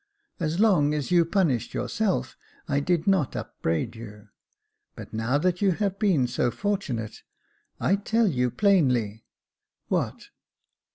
As 0.39 0.59
long 0.59 0.95
as 0.95 1.11
you 1.11 1.23
punished 1.25 1.75
yourself 1.75 2.35
I 2.67 2.79
did 2.79 3.05
not 3.05 3.35
upbraid 3.35 3.95
you; 3.95 4.29
but 4.95 5.13
now 5.13 5.37
that 5.37 5.61
you 5.61 5.73
have 5.73 5.99
been 5.99 6.25
so 6.25 6.49
fortunate, 6.49 7.21
I 7.79 7.97
tell 7.97 8.27
you 8.27 8.49
plainly" 8.49 9.25
"What?" 9.89 10.29